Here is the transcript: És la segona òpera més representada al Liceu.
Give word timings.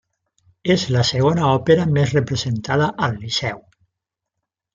És 0.75 0.85
la 0.95 1.03
segona 1.09 1.45
òpera 1.57 1.85
més 1.99 2.15
representada 2.17 2.89
al 3.09 3.15
Liceu. 3.27 3.61